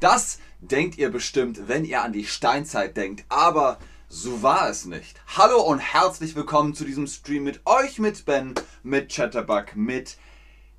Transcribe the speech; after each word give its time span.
Das 0.00 0.38
denkt 0.60 0.98
ihr 0.98 1.10
bestimmt, 1.10 1.68
wenn 1.68 1.84
ihr 1.84 2.02
an 2.02 2.12
die 2.12 2.24
Steinzeit 2.24 2.96
denkt, 2.96 3.24
aber 3.28 3.78
so 4.08 4.42
war 4.42 4.68
es 4.68 4.84
nicht. 4.84 5.20
Hallo 5.36 5.62
und 5.62 5.78
herzlich 5.78 6.34
willkommen 6.36 6.74
zu 6.74 6.84
diesem 6.84 7.06
Stream 7.06 7.44
mit 7.44 7.62
euch, 7.64 7.98
mit 7.98 8.24
Ben, 8.24 8.54
mit 8.82 9.10
Chatterbug, 9.10 9.74
mit 9.74 10.18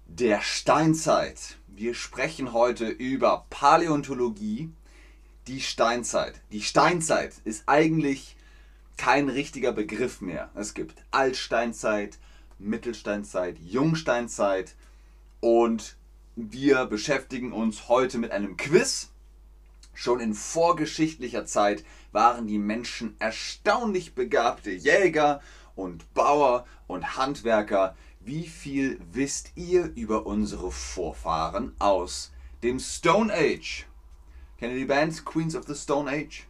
der 0.06 0.42
Steinzeit. 0.42 1.58
Wir 1.68 1.96
sprechen 1.96 2.54
heute 2.54 2.88
über 2.88 3.46
Paläontologie, 3.50 4.72
die 5.48 5.62
Steinzeit. 5.62 6.42
Die 6.52 6.62
Steinzeit 6.62 7.34
ist 7.44 7.64
eigentlich 7.66 8.38
kein 8.98 9.30
richtiger 9.30 9.72
Begriff 9.72 10.22
mehr. 10.22 10.52
Es 10.54 10.74
gibt 10.76 11.04
Altsteinzeit, 11.12 12.20
Mittelsteinzeit, 12.60 13.58
Jungsteinzeit 13.60 14.76
und 15.40 15.98
wir 16.36 16.86
beschäftigen 16.86 17.54
uns 17.54 17.88
heute 17.88 18.18
mit 18.18 18.32
einem 18.32 18.58
Quiz. 18.58 19.10
Schon 19.94 20.20
in 20.20 20.34
vorgeschichtlicher 20.34 21.46
Zeit 21.46 21.84
waren 22.12 22.48
die 22.48 22.58
Menschen 22.58 23.16
erstaunlich 23.20 24.16
begabte 24.16 24.72
Jäger 24.72 25.42
und 25.76 26.12
Bauer 26.14 26.66
und 26.88 27.18
Handwerker. 27.18 27.96
Wie 28.20 28.48
viel 28.48 29.00
wisst 29.12 29.52
ihr 29.56 29.92
über 29.96 30.26
unsere 30.26 30.72
Vorfahren 30.72 31.76
aus 31.78 32.32
dem 32.64 32.80
Stone 32.80 33.32
Age? 33.32 33.86
Kennt 34.58 34.74
ihr 34.74 34.80
die 34.80 34.86
Band 34.86 35.26
Queens 35.26 35.56
of 35.56 35.66
the 35.68 35.76
Stone 35.76 36.10
Age? 36.10 36.48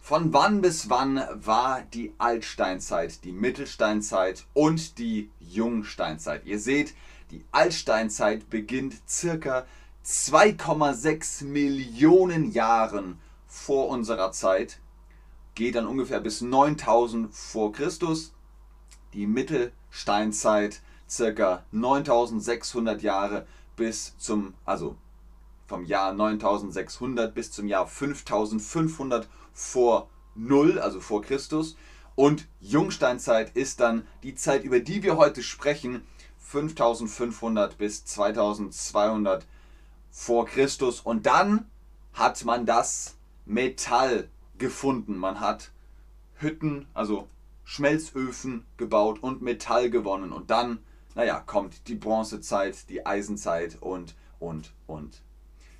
Von 0.00 0.32
wann 0.32 0.62
bis 0.62 0.88
wann 0.88 1.22
war 1.34 1.82
die 1.82 2.14
Altsteinzeit, 2.18 3.22
die 3.22 3.32
Mittelsteinzeit 3.32 4.46
und 4.54 4.98
die 4.98 5.30
Jungsteinzeit? 5.38 6.46
Ihr 6.46 6.58
seht, 6.58 6.94
die 7.30 7.44
Altsteinzeit 7.52 8.50
beginnt 8.50 8.94
circa 9.08 9.66
2,6 10.04 11.44
Millionen 11.44 12.50
Jahren 12.50 13.18
vor 13.46 13.88
unserer 13.88 14.32
Zeit, 14.32 14.78
geht 15.54 15.74
dann 15.74 15.86
ungefähr 15.86 16.20
bis 16.20 16.40
9000 16.40 17.34
vor 17.34 17.72
Christus. 17.72 18.32
Die 19.12 19.26
Mittelsteinzeit 19.26 20.80
circa 21.08 21.64
9600 21.72 23.02
Jahre 23.02 23.46
bis 23.76 24.16
zum, 24.18 24.54
also 24.64 24.96
vom 25.66 25.84
Jahr 25.84 26.12
9600 26.12 27.34
bis 27.34 27.52
zum 27.52 27.66
Jahr 27.66 27.86
5500 27.86 29.28
vor 29.52 30.08
Null, 30.34 30.78
also 30.78 31.00
vor 31.00 31.22
Christus. 31.22 31.76
Und 32.14 32.48
Jungsteinzeit 32.60 33.56
ist 33.56 33.80
dann 33.80 34.06
die 34.22 34.34
Zeit, 34.34 34.64
über 34.64 34.80
die 34.80 35.02
wir 35.02 35.16
heute 35.16 35.42
sprechen, 35.42 36.02
5500 36.50 37.78
bis 37.78 38.04
2200 38.04 39.46
vor 40.10 40.46
Christus. 40.46 41.00
Und 41.00 41.26
dann 41.26 41.70
hat 42.12 42.44
man 42.44 42.66
das 42.66 43.16
Metall 43.46 44.28
gefunden. 44.58 45.16
Man 45.16 45.38
hat 45.38 45.70
Hütten, 46.38 46.86
also 46.92 47.28
Schmelzöfen 47.62 48.66
gebaut 48.78 49.22
und 49.22 49.42
Metall 49.42 49.90
gewonnen. 49.90 50.32
Und 50.32 50.50
dann, 50.50 50.80
naja, 51.14 51.38
kommt 51.38 51.86
die 51.86 51.94
Bronzezeit, 51.94 52.88
die 52.88 53.06
Eisenzeit 53.06 53.78
und, 53.80 54.16
und, 54.40 54.72
und. 54.88 55.22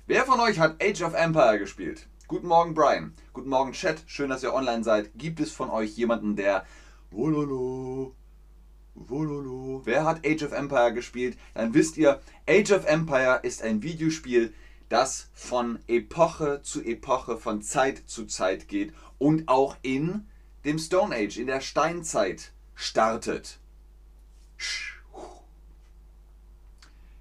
Wer 0.07 0.25
von 0.25 0.39
euch 0.39 0.59
hat 0.59 0.81
Age 0.81 1.01
of 1.01 1.13
Empire 1.13 1.59
gespielt? 1.59 2.07
Guten 2.29 2.47
Morgen, 2.47 2.73
Brian. 2.73 3.13
Guten 3.33 3.49
Morgen, 3.49 3.73
Chat. 3.73 4.03
Schön, 4.07 4.29
dass 4.29 4.43
ihr 4.43 4.53
online 4.53 4.85
seid. 4.85 5.11
Gibt 5.15 5.41
es 5.41 5.51
von 5.51 5.69
euch 5.69 5.97
jemanden, 5.97 6.37
der 6.37 6.65
Wololo, 7.09 8.15
Wololo, 9.09 9.81
wer 9.85 10.05
hat 10.05 10.25
Age 10.25 10.43
of 10.43 10.51
Empire 10.51 10.93
gespielt? 10.93 11.37
Dann 11.53 11.73
wisst 11.73 11.97
ihr, 11.97 12.21
Age 12.47 12.71
of 12.71 12.85
Empire 12.85 13.39
ist 13.43 13.61
ein 13.63 13.83
Videospiel, 13.83 14.53
das 14.89 15.29
von 15.33 15.79
Epoche 15.87 16.61
zu 16.63 16.83
Epoche, 16.83 17.37
von 17.37 17.61
Zeit 17.61 18.03
zu 18.07 18.25
Zeit 18.25 18.67
geht 18.67 18.93
und 19.17 19.47
auch 19.47 19.77
in 19.81 20.27
dem 20.65 20.77
Stone 20.77 21.15
Age, 21.15 21.37
in 21.37 21.47
der 21.47 21.61
Steinzeit 21.61 22.51
startet. 22.75 23.59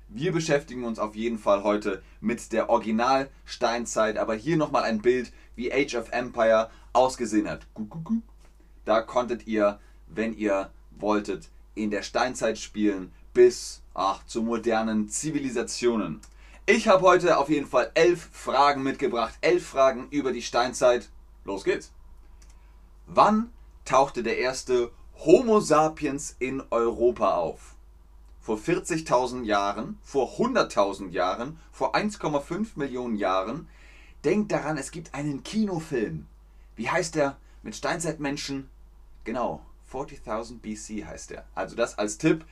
Wir 0.09 0.33
beschäftigen 0.33 0.85
uns 0.85 0.99
auf 0.99 1.15
jeden 1.15 1.39
Fall 1.39 1.63
heute 1.63 2.03
mit 2.21 2.53
der 2.53 2.69
Original-Steinzeit, 2.69 4.19
aber 4.19 4.35
hier 4.35 4.57
nochmal 4.57 4.83
ein 4.83 5.01
Bild, 5.01 5.33
wie 5.55 5.73
Age 5.73 5.95
of 5.95 6.11
Empire 6.11 6.69
ausgesehen 6.93 7.49
hat. 7.49 7.67
Da 8.85 9.03
konntet 9.03 9.47
ihr, 9.47 9.79
wenn 10.09 10.37
ihr 10.37 10.71
wolltet, 10.91 11.49
in 11.75 11.91
der 11.91 12.03
Steinzeit 12.03 12.59
spielen 12.59 13.13
bis 13.33 13.83
ach, 13.95 14.25
zu 14.27 14.43
modernen 14.43 15.09
Zivilisationen. 15.09 16.21
Ich 16.67 16.89
habe 16.89 17.03
heute 17.03 17.39
auf 17.39 17.49
jeden 17.49 17.67
Fall 17.67 17.91
elf 17.95 18.29
Fragen 18.33 18.83
mitgebracht. 18.83 19.35
Elf 19.41 19.67
Fragen 19.67 20.09
über 20.11 20.33
die 20.33 20.43
Steinzeit. 20.43 21.11
Los 21.45 21.65
geht's. 21.65 21.93
Wann 23.07 23.53
tauchte 23.85 24.23
der 24.23 24.39
erste 24.39 24.91
Homo 25.25 25.61
sapiens 25.61 26.37
in 26.39 26.63
Europa 26.71 27.35
auf? 27.37 27.77
vor 28.41 28.57
40.000 28.57 29.45
Jahren, 29.45 29.99
vor 30.03 30.39
100.000 30.39 31.11
Jahren, 31.11 31.59
vor 31.71 31.95
1,5 31.95 32.71
Millionen 32.75 33.15
Jahren. 33.15 33.69
Denkt 34.25 34.51
daran, 34.51 34.77
es 34.77 34.91
gibt 34.91 35.15
einen 35.15 35.45
Kinofilm. 35.45 36.27
Wie 36.75 36.91
heißt 36.91 37.15
der? 37.15 37.37
Mit 37.63 37.77
Steinzeitmenschen? 37.77 38.69
Genau, 39.25 39.65
40.000 39.93 40.61
BC 40.61 41.07
heißt 41.07 41.31
der. 41.31 41.45
Also 41.55 41.77
das 41.77 41.99
als 41.99 42.19
Tipp. 42.19 42.45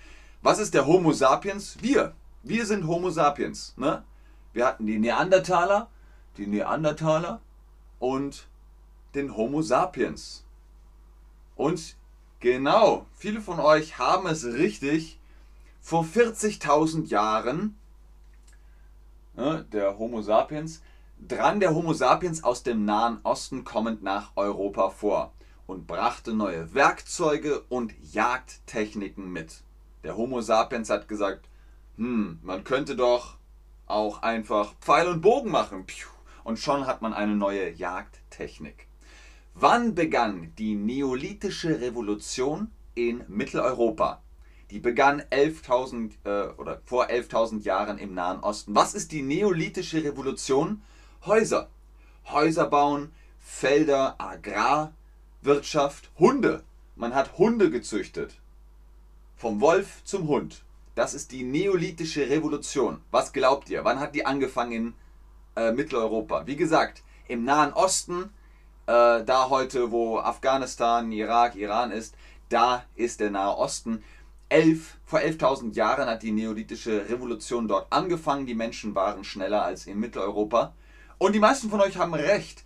Was 0.42 0.58
ist 0.58 0.74
der 0.74 0.86
Homo 0.86 1.12
sapiens? 1.12 1.76
Wir. 1.80 2.14
Wir 2.42 2.66
sind 2.66 2.86
Homo 2.86 3.10
sapiens. 3.10 3.74
Ne? 3.76 4.04
Wir 4.52 4.66
hatten 4.66 4.86
die 4.86 4.98
Neandertaler, 4.98 5.88
die 6.36 6.46
Neandertaler 6.46 7.40
und 7.98 8.48
den 9.14 9.36
Homo 9.36 9.62
sapiens. 9.62 10.44
Und 11.56 11.96
genau, 12.40 13.06
viele 13.14 13.40
von 13.40 13.58
euch 13.58 13.98
haben 13.98 14.26
es 14.26 14.44
richtig 14.44 15.18
vor 15.80 16.04
40.000 16.04 17.06
Jahren, 17.06 17.76
ne, 19.34 19.66
der 19.72 19.98
Homo 19.98 20.22
sapiens, 20.22 20.82
drang 21.26 21.58
der 21.58 21.74
Homo 21.74 21.94
sapiens 21.94 22.44
aus 22.44 22.62
dem 22.62 22.84
Nahen 22.84 23.20
Osten 23.24 23.64
kommend 23.64 24.02
nach 24.02 24.32
Europa 24.36 24.90
vor 24.90 25.32
und 25.68 25.86
brachte 25.86 26.32
neue 26.32 26.72
Werkzeuge 26.72 27.60
und 27.68 27.92
Jagdtechniken 28.12 29.30
mit. 29.30 29.62
Der 30.02 30.16
Homo 30.16 30.40
sapiens 30.40 30.88
hat 30.88 31.08
gesagt, 31.08 31.46
hm, 31.98 32.38
man 32.42 32.64
könnte 32.64 32.96
doch 32.96 33.36
auch 33.86 34.22
einfach 34.22 34.74
Pfeil 34.80 35.08
und 35.08 35.20
Bogen 35.20 35.50
machen. 35.50 35.84
Und 36.42 36.58
schon 36.58 36.86
hat 36.86 37.02
man 37.02 37.12
eine 37.12 37.36
neue 37.36 37.70
Jagdtechnik. 37.70 38.88
Wann 39.54 39.94
begann 39.94 40.54
die 40.56 40.74
Neolithische 40.74 41.80
Revolution 41.82 42.70
in 42.94 43.24
Mitteleuropa? 43.28 44.22
Die 44.70 44.78
begann 44.78 45.20
11.000 45.20 46.12
äh, 46.24 46.48
oder 46.54 46.80
vor 46.86 47.08
11.000 47.08 47.62
Jahren 47.62 47.98
im 47.98 48.14
Nahen 48.14 48.40
Osten. 48.40 48.74
Was 48.74 48.94
ist 48.94 49.12
die 49.12 49.22
neolithische 49.22 50.02
Revolution? 50.02 50.80
Häuser. 51.26 51.68
Häuser 52.26 52.66
bauen, 52.66 53.12
Felder, 53.38 54.16
Agrarwirtschaft, 55.40 56.10
Hunde. 56.18 56.64
Man 56.96 57.14
hat 57.14 57.38
Hunde 57.38 57.70
gezüchtet. 57.70 58.34
Vom 59.36 59.60
Wolf 59.60 60.02
zum 60.04 60.26
Hund. 60.26 60.64
Das 60.94 61.14
ist 61.14 61.30
die 61.30 61.44
neolithische 61.44 62.28
Revolution. 62.28 63.00
Was 63.12 63.32
glaubt 63.32 63.70
ihr? 63.70 63.84
Wann 63.84 64.00
hat 64.00 64.14
die 64.16 64.26
angefangen 64.26 64.72
in 64.72 64.94
äh, 65.54 65.72
Mitteleuropa? 65.72 66.46
Wie 66.46 66.56
gesagt, 66.56 67.04
im 67.28 67.44
Nahen 67.44 67.72
Osten, 67.72 68.30
äh, 68.86 69.22
da 69.24 69.48
heute, 69.48 69.92
wo 69.92 70.18
Afghanistan, 70.18 71.12
Irak, 71.12 71.54
Iran 71.54 71.92
ist, 71.92 72.16
da 72.48 72.84
ist 72.96 73.20
der 73.20 73.30
Nahe 73.30 73.56
Osten 73.56 74.02
elf, 74.48 74.96
vor 75.04 75.20
11.000 75.20 75.74
Jahren 75.74 76.08
hat 76.08 76.22
die 76.22 76.32
neolithische 76.32 77.08
Revolution 77.08 77.68
dort 77.68 77.92
angefangen. 77.92 78.46
Die 78.46 78.54
Menschen 78.54 78.94
waren 78.94 79.22
schneller 79.22 79.62
als 79.62 79.86
in 79.86 80.00
Mitteleuropa. 80.00 80.74
Und 81.18 81.34
die 81.34 81.40
meisten 81.40 81.70
von 81.70 81.80
euch 81.80 81.96
haben 81.96 82.14
recht. 82.14 82.64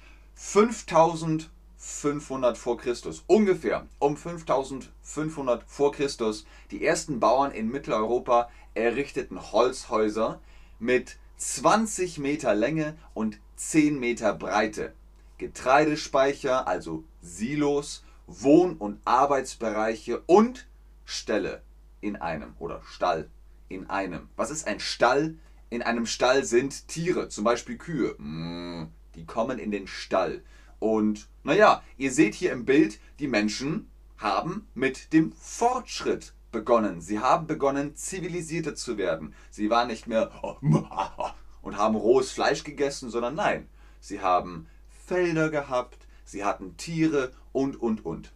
5500 1.85 2.57
vor 2.57 2.79
Christus, 2.79 3.25
ungefähr 3.27 3.89
um 3.99 4.17
5500 4.17 5.65
vor 5.67 5.91
Christus, 5.91 6.47
die 6.71 6.87
ersten 6.87 7.19
Bauern 7.19 7.51
in 7.51 7.69
Mitteleuropa 7.69 8.49
errichteten 8.75 9.51
Holzhäuser 9.51 10.41
mit 10.79 11.19
20 11.39 12.19
Meter 12.19 12.55
Länge 12.55 12.97
und 13.15 13.41
10 13.57 13.99
Meter 13.99 14.33
Breite. 14.33 14.95
Getreidespeicher, 15.39 16.69
also 16.69 17.03
Silos, 17.21 18.05
Wohn- 18.29 18.77
und 18.77 19.01
Arbeitsbereiche 19.05 20.23
und 20.27 20.69
Ställe 21.05 21.63
in 22.01 22.15
einem 22.15 22.55
oder 22.61 22.81
Stall 22.85 23.29
in 23.69 23.91
einem. 23.91 24.29
Was 24.37 24.53
ist 24.53 24.69
ein 24.69 24.79
Stall? 24.79 25.37
In 25.69 25.83
einem 25.83 26.07
Stall 26.07 26.45
sind 26.45 26.87
Tiere, 26.87 27.29
zum 27.29 27.43
Beispiel 27.43 27.77
Kühe. 27.77 28.15
Mm, 28.19 28.93
die 29.17 29.27
kommen 29.27 29.59
in 29.59 29.73
den 29.73 29.89
Stall. 29.89 30.45
Und 30.83 31.29
naja, 31.45 31.81
ihr 31.97 32.11
seht 32.11 32.35
hier 32.35 32.51
im 32.51 32.65
Bild, 32.65 32.99
die 33.21 33.29
Menschen 33.29 33.89
haben 34.19 34.67
mit 34.75 35.13
dem 35.13 35.31
Fortschritt 35.31 36.35
begonnen. 36.51 37.01
Sie 37.01 37.21
haben 37.21 37.47
begonnen, 37.47 37.95
zivilisierter 37.95 38.75
zu 38.75 38.99
werden. 38.99 39.33
Sie 39.49 39.71
waren 39.71 39.87
nicht 39.87 40.09
mehr 40.09 40.33
und 41.63 41.77
haben 41.77 41.95
rohes 41.95 42.33
Fleisch 42.33 42.65
gegessen, 42.65 43.11
sondern 43.11 43.37
nein, 43.37 43.69
sie 44.01 44.23
haben 44.23 44.67
Felder 45.07 45.51
gehabt, 45.51 46.09
sie 46.25 46.45
hatten 46.45 46.77
Tiere 46.77 47.31
und, 47.53 47.81
und, 47.81 48.05
und. 48.05 48.33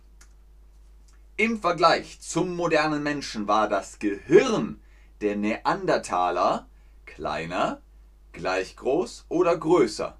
Im 1.37 1.61
Vergleich 1.61 2.21
zum 2.21 2.55
modernen 2.55 3.03
Menschen 3.03 3.49
war 3.49 3.69
das 3.69 3.99
Gehirn 3.99 4.81
der 5.21 5.35
Neandertaler 5.35 6.69
kleiner, 7.07 7.83
gleich 8.31 8.77
groß 8.77 9.25
oder 9.29 9.59
größer. 9.59 10.17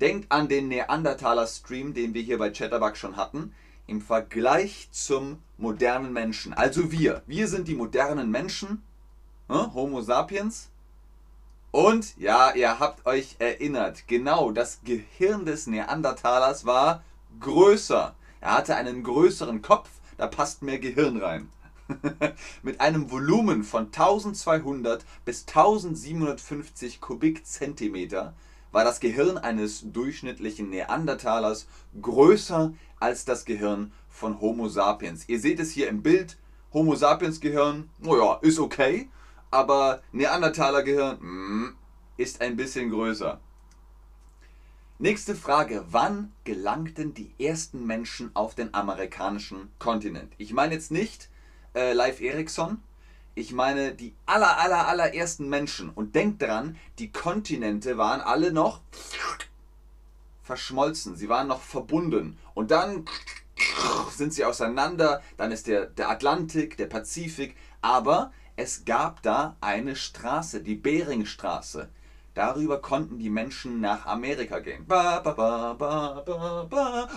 Denkt 0.00 0.30
an 0.30 0.48
den 0.48 0.68
Neandertaler-Stream, 0.68 1.94
den 1.94 2.12
wir 2.12 2.22
hier 2.22 2.38
bei 2.38 2.50
Chatterbug 2.50 2.96
schon 2.96 3.16
hatten. 3.16 3.54
Im 3.86 4.00
Vergleich 4.00 4.88
zum 4.90 5.38
modernen 5.56 6.12
Menschen. 6.12 6.52
Also 6.52 6.92
wir. 6.92 7.22
Wir 7.26 7.48
sind 7.48 7.68
die 7.68 7.74
modernen 7.74 8.30
Menschen. 8.30 8.82
Hm? 9.48 9.72
Homo 9.74 10.02
sapiens. 10.02 10.70
Und 11.70 12.16
ja, 12.18 12.52
ihr 12.54 12.78
habt 12.78 13.06
euch 13.06 13.36
erinnert. 13.38 14.06
Genau, 14.06 14.50
das 14.50 14.80
Gehirn 14.84 15.46
des 15.46 15.66
Neandertalers 15.66 16.66
war 16.66 17.02
größer. 17.40 18.14
Er 18.40 18.54
hatte 18.54 18.76
einen 18.76 19.02
größeren 19.02 19.62
Kopf. 19.62 19.88
Da 20.16 20.26
passt 20.26 20.62
mehr 20.62 20.78
Gehirn 20.78 21.18
rein. 21.18 21.50
Mit 22.62 22.80
einem 22.80 23.10
Volumen 23.10 23.62
von 23.62 23.86
1200 23.86 25.04
bis 25.24 25.46
1750 25.46 27.00
Kubikzentimeter 27.00 28.34
war 28.72 28.84
das 28.84 29.00
Gehirn 29.00 29.38
eines 29.38 29.92
durchschnittlichen 29.92 30.70
Neandertalers 30.70 31.66
größer 32.00 32.72
als 33.00 33.24
das 33.24 33.44
Gehirn 33.44 33.92
von 34.08 34.40
Homo 34.40 34.68
sapiens. 34.68 35.28
Ihr 35.28 35.40
seht 35.40 35.60
es 35.60 35.70
hier 35.70 35.88
im 35.88 36.02
Bild. 36.02 36.36
Homo 36.72 36.94
sapiens 36.94 37.40
Gehirn, 37.40 37.88
naja, 37.98 38.38
ist 38.42 38.58
okay, 38.58 39.08
aber 39.50 40.02
Neandertaler 40.12 40.82
Gehirn 40.82 41.18
mm, 41.20 41.76
ist 42.16 42.40
ein 42.40 42.56
bisschen 42.56 42.90
größer. 42.90 43.40
Nächste 44.98 45.34
Frage. 45.34 45.84
Wann 45.90 46.32
gelangten 46.44 47.12
die 47.12 47.30
ersten 47.38 47.86
Menschen 47.86 48.30
auf 48.34 48.54
den 48.54 48.72
amerikanischen 48.72 49.70
Kontinent? 49.78 50.32
Ich 50.38 50.54
meine 50.54 50.72
jetzt 50.72 50.90
nicht 50.90 51.28
äh, 51.74 51.92
Live 51.92 52.22
Erikson, 52.22 52.82
ich 53.36 53.52
meine 53.52 53.94
die 53.94 54.14
aller, 54.24 54.58
aller, 54.58 54.88
allerersten 54.88 55.48
Menschen. 55.48 55.90
Und 55.90 56.14
denkt 56.14 56.42
daran, 56.42 56.76
die 56.98 57.12
Kontinente 57.12 57.98
waren 57.98 58.20
alle 58.22 58.50
noch 58.50 58.80
verschmolzen. 60.42 61.16
Sie 61.16 61.28
waren 61.28 61.46
noch 61.46 61.60
verbunden. 61.60 62.38
Und 62.54 62.70
dann 62.70 63.04
sind 64.10 64.32
sie 64.32 64.44
auseinander. 64.44 65.22
Dann 65.36 65.52
ist 65.52 65.66
der, 65.66 65.84
der 65.86 66.08
Atlantik, 66.08 66.78
der 66.78 66.86
Pazifik. 66.86 67.54
Aber 67.82 68.32
es 68.56 68.86
gab 68.86 69.22
da 69.22 69.56
eine 69.60 69.96
Straße, 69.96 70.62
die 70.62 70.74
Beringstraße. 70.74 71.90
Darüber 72.32 72.80
konnten 72.80 73.18
die 73.18 73.30
Menschen 73.30 73.80
nach 73.80 74.06
Amerika 74.06 74.60
gehen. 74.60 74.86
Ba, 74.86 75.20
ba, 75.20 75.74
ba, 75.74 77.08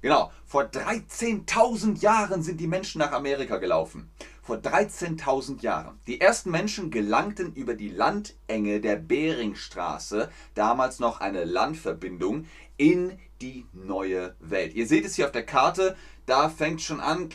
genau, 0.00 0.32
vor 0.46 0.62
13.000 0.62 2.00
Jahren 2.00 2.42
sind 2.42 2.60
die 2.60 2.66
Menschen 2.66 2.98
nach 2.98 3.12
Amerika 3.12 3.58
gelaufen 3.58 4.10
vor 4.48 4.56
13.000 4.56 5.60
Jahren. 5.60 6.00
Die 6.06 6.22
ersten 6.22 6.50
Menschen 6.50 6.90
gelangten 6.90 7.52
über 7.52 7.74
die 7.74 7.90
Landenge 7.90 8.80
der 8.80 8.96
Beringstraße, 8.96 10.30
damals 10.54 11.00
noch 11.00 11.20
eine 11.20 11.44
Landverbindung, 11.44 12.46
in 12.78 13.18
die 13.42 13.66
neue 13.74 14.34
Welt. 14.40 14.72
Ihr 14.72 14.86
seht 14.86 15.04
es 15.04 15.16
hier 15.16 15.26
auf 15.26 15.32
der 15.32 15.44
Karte, 15.44 15.98
da 16.24 16.48
fängt 16.48 16.80
schon 16.80 17.00
an 17.00 17.28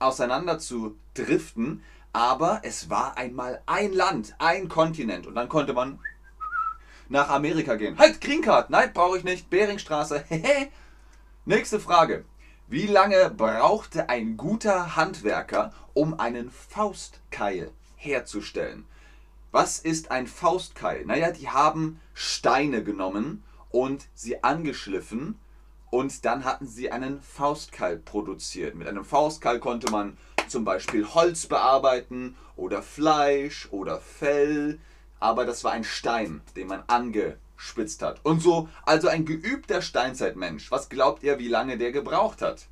auseinander 0.00 0.58
zu 0.58 0.96
driften, 1.14 1.84
aber 2.12 2.62
es 2.64 2.90
war 2.90 3.16
einmal 3.16 3.62
ein 3.66 3.92
Land, 3.92 4.34
ein 4.40 4.68
Kontinent 4.68 5.28
und 5.28 5.36
dann 5.36 5.48
konnte 5.48 5.72
man 5.72 6.00
nach 7.08 7.28
Amerika 7.28 7.76
gehen. 7.76 7.96
Halt, 7.96 8.20
Green 8.20 8.42
Card, 8.42 8.70
nein, 8.70 8.92
brauche 8.92 9.18
ich 9.18 9.22
nicht, 9.22 9.50
Beringstraße. 9.50 10.24
Nächste 11.44 11.78
Frage. 11.78 12.24
Wie 12.70 12.86
lange 12.86 13.30
brauchte 13.30 14.08
ein 14.08 14.36
guter 14.36 14.94
Handwerker, 14.94 15.72
um 16.00 16.18
einen 16.18 16.50
Faustkeil 16.50 17.72
herzustellen? 17.94 18.86
Was 19.50 19.78
ist 19.78 20.10
ein 20.10 20.26
Faustkeil? 20.26 21.04
Naja, 21.04 21.30
die 21.30 21.50
haben 21.50 22.00
Steine 22.14 22.82
genommen 22.82 23.44
und 23.68 24.08
sie 24.14 24.42
angeschliffen 24.42 25.38
und 25.90 26.24
dann 26.24 26.44
hatten 26.44 26.66
sie 26.66 26.90
einen 26.90 27.20
Faustkeil 27.20 27.98
produziert. 27.98 28.76
Mit 28.76 28.88
einem 28.88 29.04
Faustkeil 29.04 29.60
konnte 29.60 29.90
man 29.90 30.16
zum 30.48 30.64
Beispiel 30.64 31.06
Holz 31.06 31.44
bearbeiten 31.44 32.34
oder 32.56 32.82
Fleisch 32.82 33.68
oder 33.70 34.00
Fell, 34.00 34.78
aber 35.18 35.44
das 35.44 35.64
war 35.64 35.72
ein 35.72 35.84
Stein, 35.84 36.40
den 36.56 36.68
man 36.68 36.82
angeschliffen 36.86 37.50
spitzt 37.60 38.02
hat. 38.02 38.20
Und 38.24 38.40
so, 38.40 38.68
also 38.84 39.08
ein 39.08 39.26
geübter 39.26 39.82
Steinzeitmensch, 39.82 40.70
was 40.70 40.88
glaubt 40.88 41.22
ihr, 41.22 41.38
wie 41.38 41.48
lange 41.48 41.76
der 41.76 41.92
gebraucht 41.92 42.40
hat? 42.40 42.68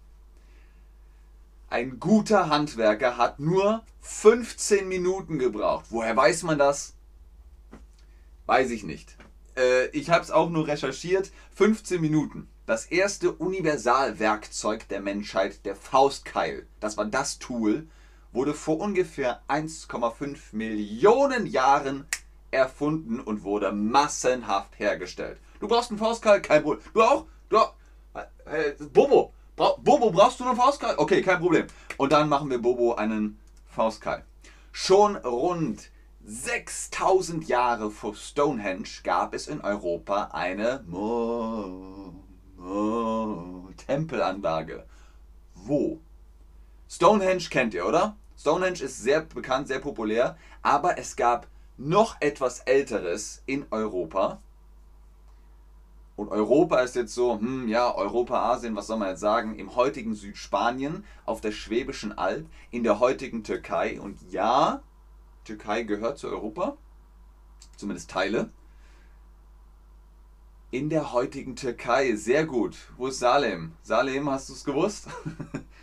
Ein 1.71 2.01
guter 2.01 2.49
Handwerker 2.49 3.19
hat 3.19 3.41
nur 3.41 3.83
15 4.01 4.89
Minuten 4.89 5.39
gebraucht. 5.39 5.87
Woher 5.91 6.17
weiß 6.17 6.45
man 6.45 6.59
das? 6.59 6.95
Weiß 8.47 8.71
ich 8.71 8.85
nicht. 8.85 9.17
Äh, 9.55 9.89
ich 9.89 10.09
habe 10.09 10.23
es 10.23 10.31
auch 10.31 10.49
nur 10.49 10.67
recherchiert. 10.67 11.31
15 11.57 12.01
Minuten. 12.01 12.49
Das 12.65 12.87
erste 12.87 13.33
Universalwerkzeug 13.33 14.89
der 14.89 15.01
Menschheit, 15.01 15.67
der 15.67 15.77
Faustkeil, 15.77 16.67
das 16.81 16.97
war 16.97 17.05
das 17.05 17.39
Tool, 17.39 17.87
wurde 18.33 18.55
vor 18.55 18.81
ungefähr 18.81 19.43
1,5 19.49 20.39
Millionen 20.53 21.47
Jahren 21.47 22.07
erfunden 22.51 23.21
und 23.21 23.43
wurde 23.43 23.73
massenhaft 23.73 24.79
hergestellt. 24.79 25.39
Du 25.61 25.69
brauchst 25.69 25.91
einen 25.91 25.99
Faustkeil, 25.99 26.41
kein 26.41 26.63
Problem. 26.63 26.83
Du 26.95 27.03
auch? 27.03 27.27
Du 27.51 27.59
auch? 27.59 27.75
Äh, 28.15 28.73
Bobo, 28.93 29.35
bra 29.59 29.75
Bobo, 29.83 30.11
brauchst 30.11 30.41
du 30.41 30.45
einen 30.45 30.57
Faustkeil? 30.57 30.95
Okay, 30.97 31.21
kein 31.21 31.41
Problem. 31.41 31.67
Und 31.99 32.13
dann 32.13 32.29
machen 32.29 32.49
wir 32.49 32.63
Bobo 32.63 32.95
einen 32.95 33.39
Faustkeil. 33.67 34.25
Schon 34.73 35.17
rund 35.17 35.91
6000 36.25 37.49
Jahre 37.49 37.91
vor 37.91 38.15
Stonehenge 38.15 38.89
gab 39.03 39.35
es 39.35 39.49
in 39.49 39.61
Europa 39.61 40.31
eine 40.33 40.85
Mo 40.87 42.15
Mo 42.57 43.69
Tempelanlage. 43.77 44.85
Wo? 45.55 46.01
Stonehenge 46.89 47.49
kennt 47.51 47.75
ihr, 47.75 47.87
oder? 47.87 48.17
Stonehenge 48.39 48.83
ist 48.83 49.03
sehr 49.03 49.23
bekannt, 49.23 49.69
sehr 49.69 49.81
populär, 49.81 50.37
aber 50.63 50.99
es 50.99 51.17
gab 51.17 51.49
noch 51.77 52.17
etwas 52.21 52.61
Älteres 52.61 53.43
in 53.47 53.67
Europa. 53.71 54.41
Und 56.29 56.35
Europa 56.35 56.81
ist 56.81 56.95
jetzt 56.95 57.15
so, 57.15 57.41
hm, 57.41 57.69
ja, 57.69 57.95
Europa, 57.95 58.53
Asien, 58.53 58.77
was 58.77 58.89
soll 58.89 58.99
man 58.99 59.09
jetzt 59.09 59.21
sagen, 59.21 59.59
im 59.59 59.75
heutigen 59.77 60.15
Südspanien, 60.15 61.05
auf 61.25 61.41
der 61.41 61.53
Schwäbischen 61.53 62.19
Alb, 62.19 62.47
in 62.71 62.83
der 62.83 63.01
heutigen 63.01 63.45
Türkei. 63.45 63.99
Und 63.99 64.19
ja, 64.31 64.83
Türkei 65.45 65.85
gehört 65.85 66.19
zu 66.19 66.29
Europa, 66.29 66.77
zumindest 67.77 68.11
Teile. 68.11 68.51
In 70.71 70.91
der 70.91 71.15
heutigen 71.15 71.57
Türkei, 71.57 72.15
sehr 72.15 72.45
gut. 72.45 72.77
Wo 72.99 73.07
ist 73.07 73.21
Salem? 73.21 73.73
Salem, 73.83 74.29
hast 74.29 74.51
du 74.51 74.53
es 74.53 74.65
gewusst? 74.65 75.07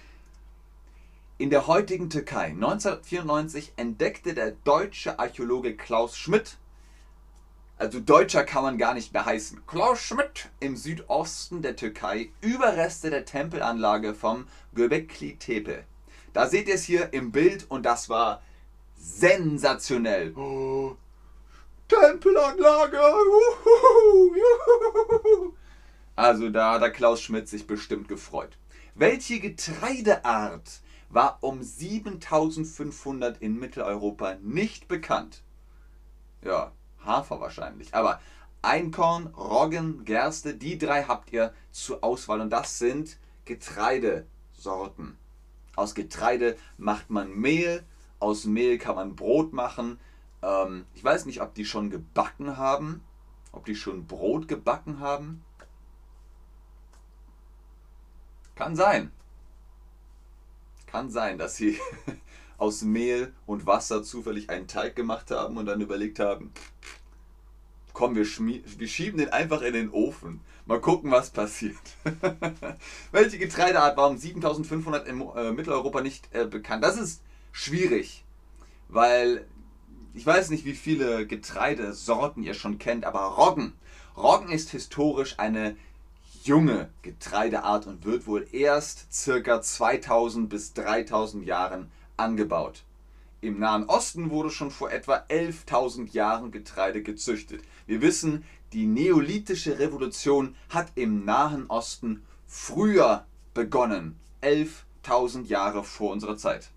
In 1.40 1.50
der 1.50 1.66
heutigen 1.66 2.12
Türkei 2.12 2.50
1994 2.50 3.74
entdeckte 3.78 4.36
der 4.36 4.52
deutsche 4.52 5.18
Archäologe 5.18 5.75
Klaus 5.75 6.16
Schmidt, 6.16 6.58
also 7.77 8.00
Deutscher 8.00 8.44
kann 8.44 8.63
man 8.63 8.77
gar 8.77 8.94
nicht 8.94 9.13
mehr 9.13 9.25
heißen, 9.25 9.65
Klaus 9.67 10.00
Schmidt 10.00 10.50
im 10.60 10.77
Südosten 10.77 11.62
der 11.62 11.75
Türkei 11.75 12.29
Überreste 12.41 13.10
der 13.10 13.25
Tempelanlage 13.25 14.13
vom 14.13 14.48
Göbekli 14.74 15.36
Tepe. 15.38 15.84
Da 16.34 16.48
seht 16.48 16.67
ihr 16.67 16.75
es 16.75 16.84
hier 16.84 17.13
im 17.13 17.32
Bild 17.32 17.65
und 17.70 17.86
das 17.86 18.10
war 18.10 18.41
sensationell. 18.98 20.34
Oh, 20.36 20.96
Tempelanlage! 21.88 23.00
Also 26.15 26.50
da 26.50 26.74
hat 26.74 26.82
der 26.82 26.91
Klaus 26.91 27.22
Schmidt 27.22 27.50
sich 27.50 27.67
bestimmt 27.67 28.08
gefreut. 28.08 28.58
Welche 28.96 29.41
Getreideart 29.41 30.82
war 31.10 31.39
um 31.41 31.62
7500 31.62 33.41
in 33.41 33.60
Mitteleuropa 33.60 34.36
nicht 34.41 34.88
bekannt. 34.88 35.44
Ja, 36.41 36.72
Hafer 37.06 37.40
wahrscheinlich. 37.40 37.94
Aber 37.94 38.20
Einkorn, 38.62 39.28
Roggen, 39.28 40.06
Gerste, 40.06 40.56
die 40.56 40.78
drei 40.78 41.04
habt 41.04 41.32
ihr 41.32 41.54
zur 41.72 42.04
Auswahl 42.04 42.42
und 42.42 42.50
das 42.50 42.80
sind 42.80 43.18
Getreidesorten. 43.46 45.18
Aus 45.76 45.94
Getreide 45.94 46.58
macht 46.78 47.10
man 47.10 47.34
Mehl, 47.36 47.84
aus 48.20 48.46
Mehl 48.46 48.78
kann 48.78 48.96
man 48.96 49.16
Brot 49.16 49.54
machen. 49.54 50.00
Ähm, 50.42 50.86
ich 50.96 51.04
weiß 51.04 51.26
nicht, 51.26 51.42
ob 51.42 51.54
die 51.54 51.66
schon 51.66 51.90
gebacken 51.90 52.58
haben, 52.58 53.04
ob 53.52 53.66
die 53.66 53.76
schon 53.76 54.08
Brot 54.08 54.48
gebacken 54.48 55.00
haben. 55.00 55.44
Kann 58.56 58.76
sein 58.76 59.12
kann 60.96 61.10
sein, 61.10 61.38
dass 61.38 61.58
sie 61.58 61.78
aus 62.58 62.82
Mehl 62.82 63.34
und 63.46 63.66
Wasser 63.66 64.04
zufällig 64.04 64.50
einen 64.50 64.68
Teig 64.68 64.96
gemacht 64.96 65.32
haben 65.32 65.58
und 65.58 65.66
dann 65.66 65.82
überlegt 65.82 66.20
haben, 66.20 66.52
komm, 67.94 68.16
wir, 68.16 68.26
wir 68.26 68.88
schieben 68.88 69.18
den 69.18 69.30
einfach 69.30 69.62
in 69.62 69.74
den 69.74 69.90
Ofen. 69.90 70.42
Mal 70.68 70.82
gucken, 70.82 71.12
was 71.12 71.30
passiert. 71.30 71.78
Welche 73.12 73.38
Getreideart 73.38 73.98
war 73.98 74.10
um 74.10 74.18
7500 74.18 75.08
in 75.08 75.22
äh, 75.22 75.52
Mitteleuropa 75.52 76.02
nicht 76.02 76.28
äh, 76.34 76.46
bekannt? 76.46 76.84
Das 76.84 76.98
ist 76.98 77.22
schwierig, 77.52 78.24
weil 78.90 79.46
ich 80.16 80.26
weiß 80.26 80.50
nicht, 80.50 80.66
wie 80.66 80.74
viele 80.74 81.28
Getreidesorten 81.28 82.42
ihr 82.44 82.54
schon 82.54 82.80
kennt, 82.80 83.06
aber 83.06 83.22
Roggen. 83.22 83.74
Roggen 84.18 84.50
ist 84.50 84.72
historisch 84.72 85.40
eine 85.40 85.76
junge 86.44 86.90
Getreideart 87.02 87.88
und 87.88 88.06
wird 88.06 88.28
wohl 88.28 88.48
erst 88.52 89.12
circa 89.14 89.62
2000 89.62 90.50
bis 90.50 90.74
3000 90.74 91.46
Jahren 91.46 91.92
angebaut. 92.17 92.84
Im 93.41 93.60
Nahen 93.60 93.86
Osten 93.86 94.31
wurde 94.31 94.50
schon 94.50 94.72
vor 94.72 94.91
etwa 94.91 95.17
11.000 95.29 96.12
Jahren 96.12 96.51
Getreide 96.51 97.03
gezüchtet. 97.03 97.62
Wir 97.86 98.01
wissen, 98.01 98.43
die 98.74 98.88
neolithische 98.88 99.77
Revolution 99.77 100.55
hat 100.69 100.91
im 100.95 101.25
Nahen 101.25 101.67
Osten 101.67 102.25
früher 102.48 103.25
begonnen, 103.53 104.19
11.000 104.41 105.45
Jahre 105.45 105.84
vor 105.84 106.12
unserer 106.12 106.38
Zeit. 106.38 106.72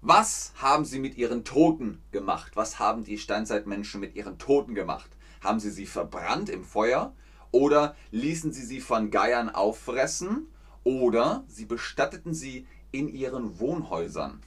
Was 0.00 0.52
haben 0.56 0.84
sie 0.84 1.00
mit 1.00 1.16
ihren 1.16 1.44
Toten 1.44 2.00
gemacht? 2.12 2.52
Was 2.54 2.78
haben 2.78 3.04
die 3.04 3.18
Steinzeitmenschen 3.18 4.00
mit 4.00 4.14
ihren 4.14 4.38
Toten 4.38 4.74
gemacht? 4.74 5.10
Haben 5.40 5.60
sie 5.60 5.70
sie 5.70 5.86
verbrannt 5.86 6.48
im 6.48 6.64
Feuer 6.64 7.14
oder 7.50 7.96
ließen 8.12 8.52
sie 8.52 8.64
sie 8.64 8.80
von 8.80 9.10
Geiern 9.10 9.48
auffressen 9.50 10.46
oder 10.84 11.44
sie 11.48 11.64
bestatteten 11.64 12.32
sie 12.32 12.66
in 12.92 13.08
ihren 13.08 13.58
Wohnhäusern? 13.58 14.40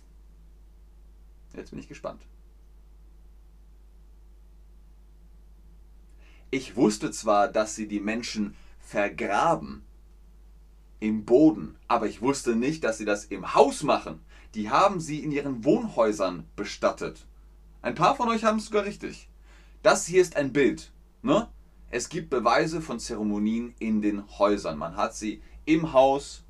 Jetzt 1.56 1.72
bin 1.72 1.80
ich 1.80 1.88
gespannt. 1.88 2.22
Ich 6.50 6.76
wusste 6.76 7.12
zwar, 7.12 7.48
dass 7.48 7.76
sie 7.76 7.88
die 7.88 8.00
Menschen 8.00 8.56
vergraben 8.80 9.84
im 11.00 11.26
Boden, 11.26 11.78
aber 11.88 12.08
ich 12.08 12.22
wusste 12.22 12.56
nicht, 12.56 12.84
dass 12.84 12.98
sie 12.98 13.06
das 13.06 13.26
im 13.26 13.54
Haus 13.54 13.84
machen. 13.84 14.20
Die 14.54 14.70
haben 14.70 15.00
sie 15.00 15.20
in 15.20 15.32
ihren 15.32 15.64
Wohnhäusern 15.64 16.46
bestattet. 16.56 17.26
Ein 17.82 17.96
paar 17.96 18.16
von 18.16 18.28
euch 18.30 18.44
haben 18.44 18.58
es 18.58 18.66
sogar 18.66 18.86
richtig. 18.86 19.30
Das 19.82 20.06
hier 20.06 20.22
ist 20.22 20.36
ein 20.36 20.52
Bild. 20.52 20.92
Ne? 21.22 21.48
Es 21.90 22.10
gibt 22.10 22.30
Beweise 22.30 22.82
von 22.82 23.00
Zeremonien 23.00 23.74
in 23.80 24.02
den 24.02 24.28
Häusern. 24.38 24.78
Man 24.78 24.98
hat 24.98 25.16
sie 25.16 25.42
im 25.66 25.94
Haus 25.94 26.44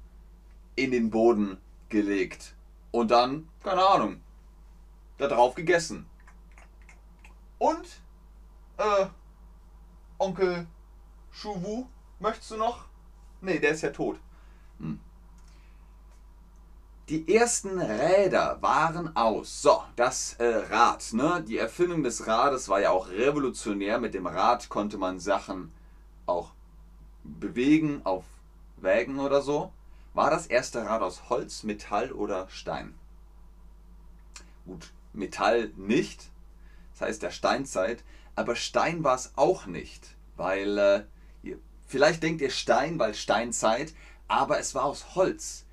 in 0.76 0.92
den 0.92 1.10
Boden 1.10 1.58
gelegt. 1.92 2.56
Und 2.92 3.12
dann, 3.12 3.48
keine 3.64 3.88
Ahnung, 3.88 4.22
da 5.18 5.28
drauf 5.28 5.54
gegessen. 5.54 6.10
Und, 7.60 7.88
äh, 8.78 9.06
Onkel 10.18 10.68
Schuwu, 11.32 11.86
möchtest 12.20 12.52
du 12.52 12.58
noch? 12.58 12.86
Nee, 13.42 13.60
der 13.60 13.72
ist 13.72 13.82
ja 13.82 13.92
tot. 13.92 14.20
Hm. 14.80 15.00
Die 17.10 17.36
ersten 17.36 17.80
Räder 17.80 18.62
waren 18.62 19.16
aus. 19.16 19.62
So, 19.62 19.84
das 19.96 20.34
äh, 20.36 20.46
Rad. 20.46 21.14
Ne? 21.14 21.44
Die 21.48 21.58
Erfindung 21.58 22.04
des 22.04 22.26
Rades 22.26 22.70
war 22.70 22.80
ja 22.80 22.92
auch 22.92 23.10
revolutionär. 23.10 24.00
Mit 24.00 24.14
dem 24.14 24.28
Rad 24.28 24.70
konnte 24.70 24.98
man 24.98 25.20
Sachen 25.20 25.74
auch 26.26 26.52
bewegen 27.24 28.02
auf 28.06 28.26
Wägen 28.78 29.20
oder 29.20 29.42
so. 29.42 29.74
War 30.14 30.30
das 30.30 30.48
erste 30.48 30.86
Rad 30.86 31.02
aus 31.02 31.30
Holz, 31.30 31.64
Metall 31.64 32.12
oder 32.12 32.48
Stein? 32.50 32.96
Gut, 34.66 34.92
Metall 35.14 35.72
nicht. 35.78 36.30
Das 36.94 37.08
heißt 37.08 37.22
der 37.22 37.32
Steinzeit. 37.32 38.04
Aber 38.36 38.56
Stein 38.56 39.04
war 39.04 39.16
es 39.16 39.34
auch 39.36 39.66
nicht. 39.66 40.16
Weil, 40.36 40.78
äh, 40.78 41.04
ihr, 41.44 41.60
vielleicht 41.88 42.24
denkt 42.24 42.42
ihr 42.42 42.50
Stein, 42.50 43.00
weil 43.00 43.14
Steinzeit. 43.14 43.94
Aber 44.28 44.60
es 44.60 44.76
war 44.76 44.86
aus 44.86 45.16
Holz 45.16 45.66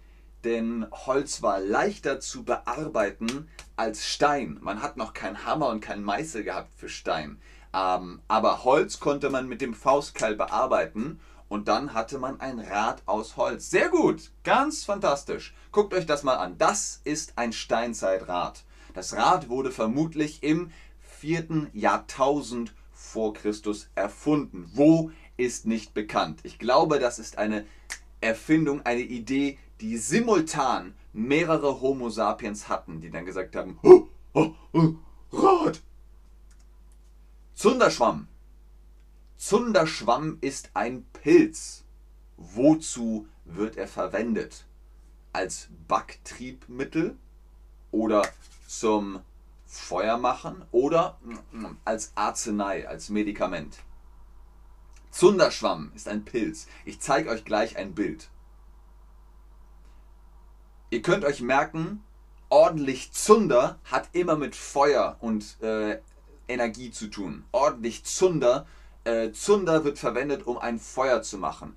denn 0.45 0.87
Holz 0.90 1.42
war 1.42 1.61
leichter 1.61 2.21
zu 2.21 2.45
bearbeiten 2.45 3.49
als 3.76 4.07
Stein. 4.07 4.59
Man 4.61 4.83
hat 4.83 4.97
noch 4.97 5.12
keinen 5.12 5.45
Hammer 5.45 5.68
und 5.68 5.80
keinen 5.80 6.04
Meißel 6.04 6.45
gehabt 6.45 6.71
für 6.76 6.88
Stein. 6.88 7.40
Ähm, 7.75 8.23
aber 8.28 8.64
Holz 8.64 9.00
konnte 9.00 9.30
man 9.30 9.49
mit 9.49 9.61
dem 9.61 9.75
Faustkeil 9.75 10.37
bearbeiten 10.37 11.21
und 11.49 11.69
dann 11.69 11.95
hatte 11.95 12.19
man 12.19 12.40
ein 12.40 12.59
Rad 12.59 13.02
aus 13.07 13.37
Holz. 13.37 13.71
Sehr 13.71 13.88
gut, 13.88 14.31
ganz 14.45 14.85
fantastisch. 14.85 15.55
Guckt 15.73 15.95
euch 15.95 16.07
das 16.07 16.23
mal 16.23 16.37
an. 16.37 16.59
Das 16.59 17.00
ist 17.05 17.33
ein 17.37 17.52
Steinzeitrad. 17.52 18.64
Das 18.95 19.14
Rad 19.14 19.49
wurde 19.49 19.71
vermutlich 19.71 20.43
im 20.43 20.71
vierten 21.00 21.69
Jahrtausend 21.73 22.75
vor 22.93 23.33
Christus 23.33 23.88
erfunden. 23.95 24.71
Wo 24.75 25.11
ist 25.37 25.67
nicht 25.67 25.95
bekannt. 25.95 26.40
Ich 26.43 26.59
glaube, 26.59 26.99
das 26.99 27.19
ist 27.19 27.38
eine 27.38 27.64
Erfindung, 28.21 28.85
eine 28.85 29.00
Idee, 29.00 29.59
die 29.81 29.97
simultan 29.97 30.95
mehrere 31.12 31.81
Homo 31.81 32.11
sapiens 32.11 32.69
hatten, 32.69 33.00
die 33.00 33.11
dann 33.11 33.25
gesagt 33.25 33.57
haben, 33.57 33.78
oh, 33.83 34.09
oh, 34.35 34.50
oh, 34.73 34.95
Rot! 35.33 35.81
Zunderschwamm. 37.55 38.28
Zunderschwamm 39.38 40.38
ist 40.40 40.71
ein 40.75 41.04
Pilz. 41.12 41.85
Wozu 42.37 43.28
wird 43.45 43.76
er 43.76 43.87
verwendet? 43.87 44.66
Als 45.33 45.68
Backtriebmittel 45.87 47.16
oder 47.92 48.28
zum 48.66 49.21
Feuermachen 49.64 50.64
oder 50.73 51.18
als 51.85 52.12
Arznei, 52.16 52.88
als 52.88 53.11
Medikament. 53.11 53.78
Zunderschwamm 55.12 55.92
ist 55.95 56.09
ein 56.09 56.25
Pilz. 56.25 56.66
Ich 56.85 57.00
zeige 57.00 57.30
euch 57.30 57.45
gleich 57.45 57.76
ein 57.76 57.95
Bild. 57.95 58.30
Ihr 60.90 61.02
könnt 61.02 61.25
euch 61.25 61.40
merken, 61.40 62.02
ordentlich 62.49 63.12
Zunder 63.12 63.78
hat 63.85 64.09
immer 64.12 64.37
mit 64.37 64.57
Feuer 64.57 65.16
und 65.21 65.61
äh, 65.62 66.00
Energie 66.49 66.90
zu 66.90 67.07
tun. 67.07 67.45
Ordentlich 67.52 68.04
Zunder. 68.04 68.66
Äh, 69.05 69.33
Zunder 69.33 69.85
wird 69.85 69.99
verwendet, 69.99 70.47
um 70.47 70.59
ein 70.59 70.78
Feuer 70.78 71.23
zu 71.23 71.38
machen. 71.38 71.76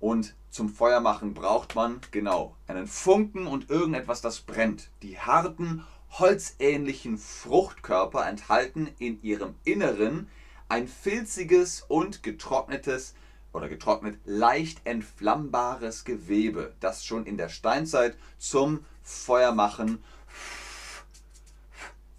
Und 0.00 0.34
zum 0.50 0.68
Feuermachen 0.68 1.34
braucht 1.34 1.74
man, 1.74 2.00
genau, 2.10 2.54
einen 2.68 2.86
Funken 2.86 3.46
und 3.46 3.70
irgendetwas, 3.70 4.20
das 4.20 4.40
brennt. 4.40 4.90
Die 5.02 5.18
harten, 5.18 5.84
holzähnlichen 6.18 7.18
Fruchtkörper 7.18 8.28
enthalten 8.28 8.88
in 8.98 9.22
ihrem 9.22 9.54
Inneren 9.64 10.28
ein 10.68 10.88
filziges 10.88 11.84
und 11.88 12.22
getrocknetes 12.22 13.14
oder 13.52 13.68
getrocknet 13.68 14.18
leicht 14.24 14.80
entflammbares 14.84 16.04
Gewebe, 16.04 16.74
das 16.80 17.04
schon 17.04 17.26
in 17.26 17.36
der 17.36 17.48
Steinzeit 17.48 18.16
zum 18.38 18.84
Feuermachen 19.02 20.02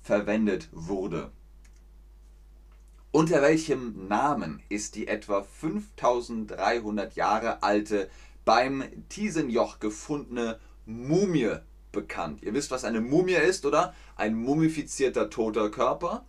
verwendet 0.05 0.69
wurde. 0.71 1.31
Unter 3.11 3.41
welchem 3.41 4.07
Namen 4.07 4.61
ist 4.69 4.93
die 4.93 5.07
etwa 5.07 5.41
5300 5.41 7.15
Jahre 7.15 7.63
alte 7.63 8.07
beim 8.43 8.83
Tiesenjoch 9.09 9.79
gefundene 9.79 10.59
Mumie 10.85 11.55
bekannt? 11.91 12.43
Ihr 12.43 12.53
wisst, 12.53 12.69
was 12.69 12.85
eine 12.85 13.01
Mumie 13.01 13.33
ist, 13.33 13.65
oder? 13.65 13.95
Ein 14.15 14.35
mumifizierter 14.35 15.31
toter 15.31 15.71
Körper. 15.71 16.23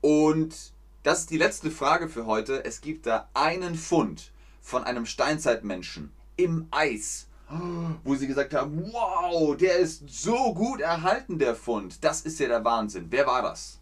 Und 0.00 0.72
das 1.04 1.20
ist 1.20 1.30
die 1.30 1.38
letzte 1.38 1.70
Frage 1.70 2.08
für 2.08 2.26
heute. 2.26 2.64
Es 2.64 2.80
gibt 2.80 3.06
da 3.06 3.28
einen 3.32 3.76
Fund 3.76 4.32
von 4.60 4.82
einem 4.82 5.06
Steinzeitmenschen 5.06 6.10
im 6.36 6.66
Eis, 6.72 7.28
wo 8.02 8.14
sie 8.14 8.26
gesagt 8.26 8.54
haben, 8.54 8.92
wow, 8.92 9.56
der 9.56 9.76
ist 9.76 10.08
so 10.08 10.54
gut 10.54 10.80
erhalten, 10.80 11.38
der 11.38 11.54
Fund. 11.54 12.02
Das 12.02 12.22
ist 12.22 12.38
ja 12.40 12.48
der 12.48 12.64
Wahnsinn. 12.64 13.06
Wer 13.10 13.26
war 13.26 13.42
das? 13.42 13.78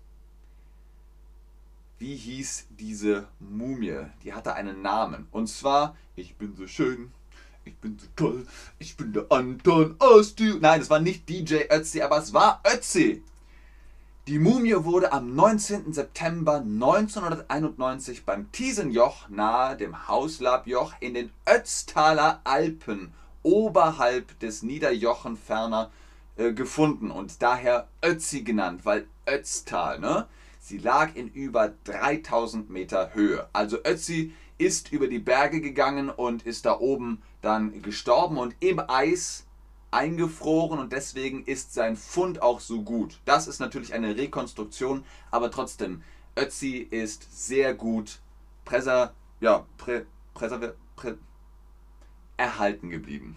Wie 1.98 2.16
hieß 2.16 2.66
diese 2.70 3.28
Mumie? 3.38 4.06
Die 4.24 4.32
hatte 4.32 4.54
einen 4.54 4.82
Namen. 4.82 5.28
Und 5.30 5.46
zwar, 5.46 5.96
ich 6.16 6.36
bin 6.36 6.56
so 6.56 6.66
schön, 6.66 7.12
ich 7.64 7.76
bin 7.76 7.96
so 7.98 8.06
toll, 8.16 8.46
ich 8.78 8.96
bin 8.96 9.12
der 9.12 9.26
Anton 9.30 9.96
Ötzi. 10.02 10.58
Nein, 10.60 10.80
es 10.80 10.90
war 10.90 10.98
nicht 10.98 11.28
DJ 11.28 11.62
Ötzi, 11.70 12.02
aber 12.02 12.18
es 12.18 12.32
war 12.34 12.60
Ötzi. 12.64 13.22
Die 14.28 14.38
Mumie 14.38 14.84
wurde 14.84 15.12
am 15.12 15.34
19. 15.34 15.92
September 15.92 16.56
1991 16.56 18.24
beim 18.24 18.50
Tiesenjoch 18.52 19.28
nahe 19.28 19.76
dem 19.76 20.06
Hauslabjoch 20.06 20.94
in 21.00 21.14
den 21.14 21.32
Ötztaler 21.44 22.40
Alpen 22.44 23.12
oberhalb 23.42 24.38
des 24.40 24.62
Niederjochen 24.62 25.36
ferner 25.36 25.90
äh, 26.36 26.52
gefunden 26.52 27.10
und 27.10 27.42
daher 27.42 27.88
Ötzi 28.02 28.42
genannt, 28.42 28.84
weil 28.84 29.06
Ötztal, 29.26 29.98
ne? 29.98 30.26
Sie 30.60 30.78
lag 30.78 31.16
in 31.16 31.28
über 31.28 31.72
3000 31.84 32.70
Meter 32.70 33.14
Höhe. 33.14 33.48
Also 33.52 33.78
Ötzi 33.84 34.32
ist 34.58 34.92
über 34.92 35.08
die 35.08 35.18
Berge 35.18 35.60
gegangen 35.60 36.08
und 36.08 36.44
ist 36.44 36.66
da 36.66 36.78
oben 36.78 37.20
dann 37.40 37.82
gestorben 37.82 38.38
und 38.38 38.54
im 38.60 38.80
Eis 38.88 39.44
eingefroren 39.90 40.78
und 40.78 40.92
deswegen 40.92 41.44
ist 41.44 41.74
sein 41.74 41.96
Fund 41.96 42.42
auch 42.42 42.60
so 42.60 42.82
gut. 42.82 43.20
Das 43.24 43.48
ist 43.48 43.58
natürlich 43.58 43.92
eine 43.92 44.16
Rekonstruktion, 44.16 45.04
aber 45.30 45.50
trotzdem, 45.50 46.02
Ötzi 46.36 46.78
ist 46.78 47.46
sehr 47.46 47.74
gut 47.74 48.20
präser, 48.64 49.12
ja, 49.40 49.66
prä, 49.76 50.06
präserver, 50.32 50.74
prä, 50.96 51.14
erhalten 52.36 52.90
geblieben. 52.90 53.36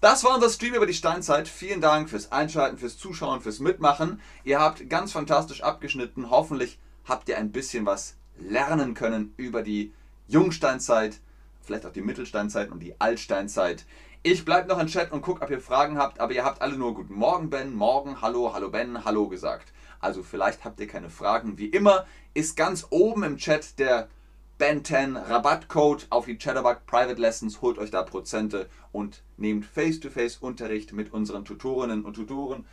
Das 0.00 0.24
war 0.24 0.34
unser 0.34 0.50
Stream 0.50 0.74
über 0.74 0.86
die 0.86 0.94
Steinzeit. 0.94 1.48
Vielen 1.48 1.80
Dank 1.80 2.10
fürs 2.10 2.30
Einschalten, 2.30 2.78
fürs 2.78 2.98
Zuschauen, 2.98 3.40
fürs 3.40 3.60
Mitmachen. 3.60 4.20
Ihr 4.44 4.60
habt 4.60 4.88
ganz 4.90 5.12
fantastisch 5.12 5.62
abgeschnitten. 5.62 6.30
Hoffentlich 6.30 6.78
habt 7.06 7.28
ihr 7.28 7.38
ein 7.38 7.50
bisschen 7.50 7.86
was 7.86 8.16
lernen 8.38 8.94
können 8.94 9.32
über 9.36 9.62
die 9.62 9.92
Jungsteinzeit, 10.28 11.20
vielleicht 11.62 11.86
auch 11.86 11.92
die 11.92 12.02
Mittelsteinzeit 12.02 12.70
und 12.70 12.80
die 12.80 13.00
Altsteinzeit. 13.00 13.86
Ich 14.22 14.44
bleibe 14.44 14.68
noch 14.68 14.78
im 14.78 14.88
Chat 14.88 15.12
und 15.12 15.22
gucke, 15.22 15.42
ob 15.42 15.50
ihr 15.50 15.60
Fragen 15.60 15.98
habt, 15.98 16.20
aber 16.20 16.32
ihr 16.32 16.44
habt 16.44 16.60
alle 16.60 16.76
nur 16.76 16.94
Guten 16.94 17.14
Morgen, 17.14 17.48
Ben, 17.48 17.74
Morgen, 17.74 18.20
Hallo, 18.20 18.52
Hallo, 18.52 18.70
Ben, 18.70 19.04
Hallo 19.04 19.28
gesagt. 19.28 19.72
Also 20.00 20.22
vielleicht 20.22 20.64
habt 20.64 20.80
ihr 20.80 20.88
keine 20.88 21.10
Fragen. 21.10 21.58
Wie 21.58 21.66
immer 21.66 22.06
ist 22.34 22.56
ganz 22.56 22.86
oben 22.90 23.22
im 23.22 23.38
Chat 23.38 23.78
der 23.78 24.08
Ben 24.58 24.82
10 24.82 25.18
Rabattcode 25.18 26.06
auf 26.08 26.24
die 26.24 26.38
Chatterbug 26.38 26.86
Private 26.86 27.20
Lessons. 27.20 27.60
Holt 27.60 27.76
euch 27.76 27.90
da 27.90 28.02
Prozente 28.02 28.70
und 28.90 29.22
nehmt 29.36 29.66
Face-to-Face 29.66 30.38
Unterricht 30.38 30.94
mit 30.94 31.12
unseren 31.12 31.44
Tutorinnen 31.44 32.06
und 32.06 32.14
Tutoren. 32.14 32.64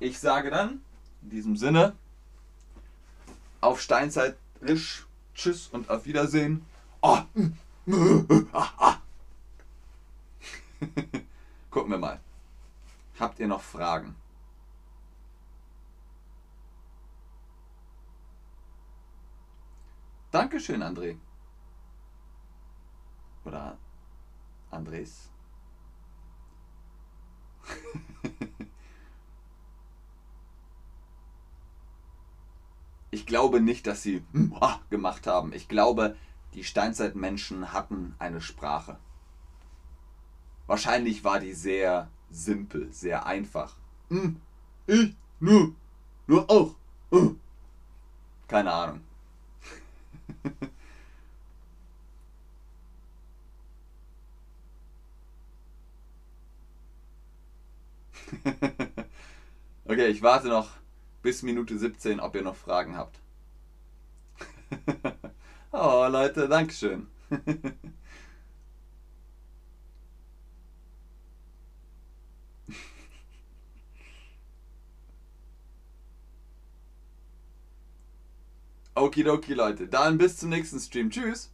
Ich 0.00 0.18
sage 0.18 0.48
dann 0.48 0.80
in 1.22 1.28
diesem 1.30 1.56
Sinne 1.56 1.92
auf 3.60 3.82
Steinzeit 3.82 4.38
Tschüss 5.34 5.68
und 5.70 5.90
auf 5.90 6.06
Wiedersehen. 6.06 6.64
Oh. 7.02 7.18
Gucken 11.70 11.90
wir 11.90 11.98
mal. 11.98 12.20
Habt 13.20 13.38
ihr 13.38 13.48
noch 13.48 13.60
Fragen? 13.62 14.14
Dankeschön, 20.38 20.82
André. 20.84 21.16
Oder 23.44 23.76
Andres. 24.70 25.30
ich 33.10 33.26
glaube 33.26 33.60
nicht, 33.60 33.88
dass 33.88 34.04
sie 34.04 34.22
gemacht 34.90 35.26
haben. 35.26 35.52
Ich 35.52 35.66
glaube, 35.66 36.16
die 36.54 36.62
Steinzeitmenschen 36.62 37.72
hatten 37.72 38.14
eine 38.20 38.40
Sprache. 38.40 39.00
Wahrscheinlich 40.68 41.24
war 41.24 41.40
die 41.40 41.52
sehr 41.52 42.12
simpel, 42.30 42.92
sehr 42.92 43.26
einfach. 43.26 43.74
Ich, 44.86 45.16
nur, 45.40 45.74
nur 46.28 46.48
auch. 46.48 46.76
Keine 48.46 48.72
Ahnung. 48.72 49.07
okay, 59.86 60.08
ich 60.08 60.22
warte 60.22 60.48
noch 60.48 60.70
bis 61.22 61.42
Minute 61.42 61.78
17, 61.78 62.20
ob 62.20 62.34
ihr 62.34 62.42
noch 62.42 62.56
Fragen 62.56 62.96
habt. 62.96 63.18
oh, 65.72 66.06
Leute, 66.10 66.48
Dankeschön. 66.48 67.06
Okidoki, 79.00 79.54
Leute. 79.54 79.88
Dann 79.88 80.18
bis 80.18 80.36
zum 80.36 80.50
nächsten 80.50 80.80
Stream. 80.80 81.10
Tschüss. 81.10 81.50